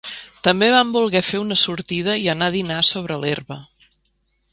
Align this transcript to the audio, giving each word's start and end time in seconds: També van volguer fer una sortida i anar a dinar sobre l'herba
També 0.45 0.69
van 0.75 0.93
volguer 0.95 1.19
fer 1.27 1.41
una 1.41 1.57
sortida 1.63 2.15
i 2.21 2.25
anar 2.33 2.47
a 2.51 2.55
dinar 2.57 2.79
sobre 2.93 3.19
l'herba 3.25 3.59